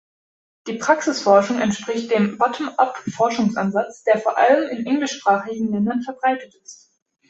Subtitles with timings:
[0.65, 6.89] Die Praxisforschung entspricht dem “buttom-up-Forschungsansatz”, der vor allem in englischsprachigen Ländern verbreitet ist.